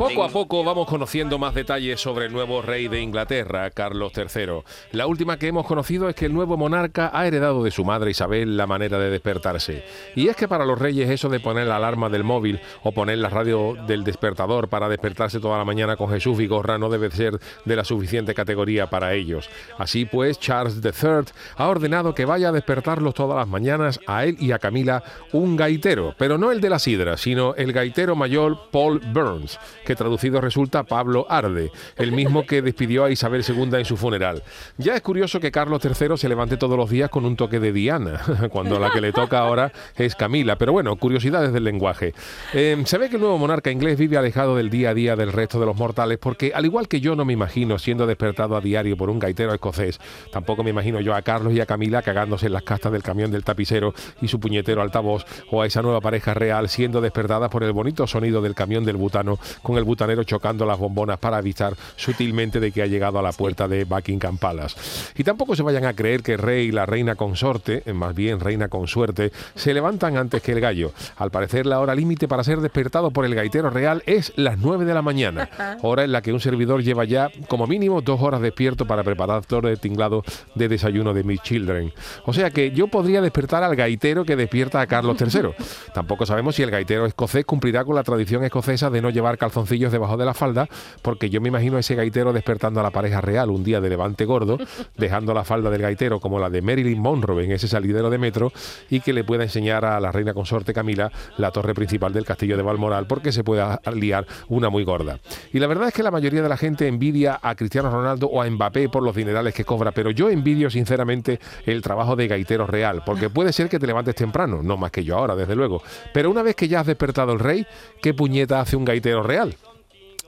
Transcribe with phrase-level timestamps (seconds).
[0.00, 4.62] Poco a poco vamos conociendo más detalles sobre el nuevo rey de Inglaterra, Carlos III.
[4.92, 8.12] La última que hemos conocido es que el nuevo monarca ha heredado de su madre
[8.12, 9.84] Isabel la manera de despertarse.
[10.16, 13.18] Y es que para los reyes eso de poner la alarma del móvil o poner
[13.18, 17.38] la radio del despertador para despertarse toda la mañana con Jesús Vigorra no debe ser
[17.66, 19.50] de la suficiente categoría para ellos.
[19.76, 24.38] Así pues, Charles III ha ordenado que vaya a despertarlos todas las mañanas a él
[24.40, 28.70] y a Camila un gaitero, pero no el de la sidra, sino el gaitero mayor
[28.70, 29.58] Paul Burns
[29.90, 34.44] que traducido resulta Pablo Arde, el mismo que despidió a Isabel II en su funeral.
[34.78, 37.72] Ya es curioso que Carlos III se levante todos los días con un toque de
[37.72, 38.20] Diana,
[38.52, 40.54] cuando la que le toca ahora es Camila.
[40.54, 42.14] Pero bueno, curiosidades del lenguaje.
[42.54, 45.32] Eh, se ve que el nuevo monarca inglés vive alejado del día a día del
[45.32, 48.60] resto de los mortales, porque al igual que yo no me imagino siendo despertado a
[48.60, 49.98] diario por un gaitero escocés,
[50.30, 53.32] tampoco me imagino yo a Carlos y a Camila cagándose en las castas del camión
[53.32, 57.64] del tapicero y su puñetero altavoz, o a esa nueva pareja real siendo despertada por
[57.64, 61.74] el bonito sonido del camión del butano con el butanero chocando las bombonas para avisar
[61.96, 64.76] sutilmente de que ha llegado a la puerta de Buckingham Palace.
[65.16, 68.14] Y tampoco se vayan a creer que el rey y la reina consorte, eh, más
[68.14, 70.92] bien reina consuerte, se levantan antes que el gallo.
[71.16, 74.84] Al parecer la hora límite para ser despertado por el gaitero real es las 9
[74.84, 75.48] de la mañana,
[75.82, 79.44] hora en la que un servidor lleva ya como mínimo dos horas despierto para preparar
[79.44, 80.22] todo el tinglado
[80.54, 81.92] de desayuno de mis children.
[82.24, 85.50] O sea que yo podría despertar al gaitero que despierta a Carlos III.
[85.94, 89.92] Tampoco sabemos si el gaitero escocés cumplirá con la tradición escocesa de no llevar calzoncillos
[89.92, 90.68] debajo de la falda,
[91.02, 93.90] porque yo me imagino a ese gaitero despertando a la pareja real un día de
[93.90, 94.58] levante gordo,
[94.96, 98.52] dejando la falda del gaitero como la de Marilyn Monroe en ese salidero de metro,
[98.88, 102.56] y que le pueda enseñar a la reina consorte Camila la torre principal del castillo
[102.56, 105.18] de Balmoral, porque se pueda liar una muy gorda.
[105.52, 108.42] Y la verdad es que la mayoría de la gente envidia a Cristiano Ronaldo o
[108.42, 112.66] a Mbappé por los dinerales que cobra, pero yo envidio sinceramente el trabajo de gaitero
[112.66, 115.82] real, porque puede ser que te levantes temprano, no más que yo ahora, desde luego,
[116.14, 117.66] pero una vez que ya has despertado el rey,
[118.00, 119.49] ¿qué puñeta hace un gaitero real?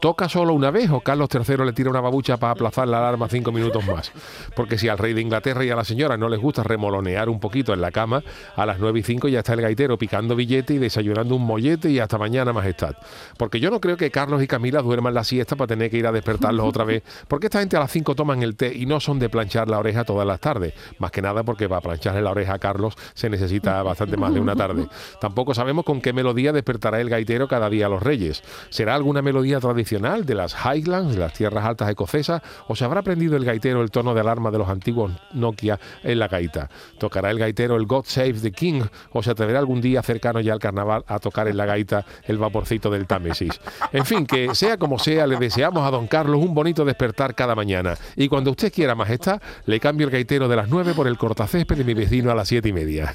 [0.00, 3.28] Toca solo una vez o Carlos III le tira una babucha para aplazar la alarma
[3.28, 4.12] cinco minutos más.
[4.56, 7.40] Porque si al rey de Inglaterra y a la señora no les gusta remolonear un
[7.40, 8.22] poquito en la cama,
[8.56, 11.90] a las 9 y 5 ya está el gaitero picando billete y desayunando un mollete
[11.90, 12.94] y hasta mañana, majestad.
[13.38, 16.06] Porque yo no creo que Carlos y Camila duerman la siesta para tener que ir
[16.06, 17.02] a despertarlos otra vez.
[17.28, 19.78] Porque esta gente a las 5 toman el té y no son de planchar la
[19.78, 20.74] oreja todas las tardes.
[20.98, 24.40] Más que nada porque para plancharle la oreja a Carlos se necesita bastante más de
[24.40, 24.86] una tarde.
[25.20, 28.42] Tampoco sabemos con qué melodía despertará el gaitero cada día a los reyes.
[28.70, 29.83] ¿Será alguna melodía tradicional?
[29.84, 33.90] De las Highlands, de las tierras altas escocesas, o se habrá aprendido el gaitero el
[33.90, 36.70] tono de alarma de los antiguos Nokia en la gaita.
[36.98, 40.52] ¿Tocará el gaitero el God Save the King o se atreverá algún día cercano ya
[40.52, 43.60] al carnaval a tocar en la gaita el vaporcito del Támesis?
[43.92, 47.54] En fin, que sea como sea, le deseamos a don Carlos un bonito despertar cada
[47.54, 47.96] mañana.
[48.16, 51.76] Y cuando usted quiera, majestad, le cambio el gaitero de las 9 por el cortacésped
[51.76, 53.14] de mi vecino a las siete y media.